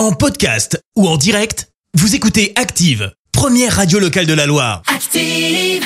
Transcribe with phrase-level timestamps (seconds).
[0.00, 4.80] En podcast ou en direct, vous écoutez Active, première radio locale de la Loire.
[4.86, 5.84] Active.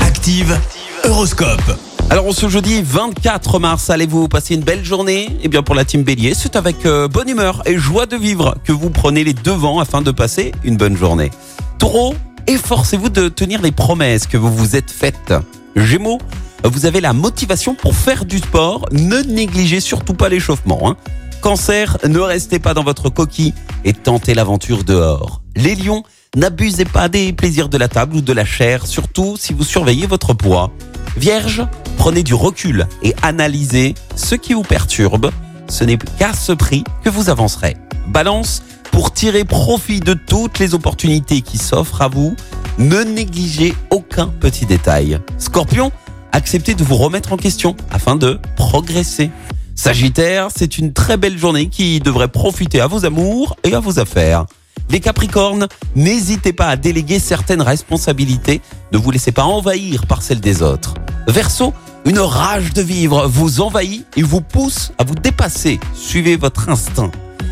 [0.00, 0.58] Active,
[1.04, 1.78] Horoscope.
[2.08, 5.28] Alors on se jeudi 24 mars, allez-vous passer une belle journée?
[5.42, 8.56] Eh bien pour la team Bélier, c'est avec euh, bonne humeur et joie de vivre
[8.64, 11.30] que vous prenez les devants afin de passer une bonne journée.
[11.78, 12.14] Taureau,
[12.46, 15.34] efforcez-vous de tenir les promesses que vous vous êtes faites.
[15.76, 16.18] Gémeaux,
[16.64, 20.80] vous avez la motivation pour faire du sport, ne négligez surtout pas l'échauffement.
[20.88, 20.96] hein.
[21.40, 25.40] Cancer, ne restez pas dans votre coquille et tentez l'aventure dehors.
[25.56, 26.04] Les lions,
[26.36, 30.06] n'abusez pas des plaisirs de la table ou de la chair, surtout si vous surveillez
[30.06, 30.70] votre poids.
[31.16, 35.30] Vierge, prenez du recul et analysez ce qui vous perturbe.
[35.68, 37.76] Ce n'est qu'à ce prix que vous avancerez.
[38.08, 38.62] Balance,
[38.92, 42.36] pour tirer profit de toutes les opportunités qui s'offrent à vous,
[42.78, 45.18] ne négligez aucun petit détail.
[45.38, 45.90] Scorpion,
[46.32, 49.30] acceptez de vous remettre en question afin de progresser.
[49.80, 53.98] Sagittaire, c'est une très belle journée qui devrait profiter à vos amours et à vos
[53.98, 54.44] affaires.
[54.90, 58.60] Les Capricornes, n'hésitez pas à déléguer certaines responsabilités,
[58.92, 60.92] ne vous laissez pas envahir par celles des autres.
[61.28, 61.72] Verseau,
[62.04, 65.80] une rage de vivre vous envahit et vous pousse à vous dépasser.
[65.94, 67.10] Suivez votre instinct.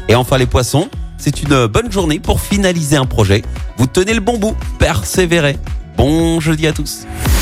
[0.09, 3.41] Et enfin les poissons, c'est une bonne journée pour finaliser un projet.
[3.79, 5.57] Vous tenez le bon bout, persévérez.
[5.97, 7.07] Bon jeudi à tous.